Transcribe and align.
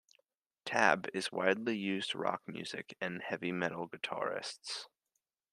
"Tab" 0.65 1.07
is 1.13 1.31
widely 1.31 1.77
used 1.77 2.15
rock 2.15 2.41
music 2.47 2.97
and 2.99 3.21
heavy 3.21 3.51
metal 3.51 3.87
guitarists. 3.87 4.87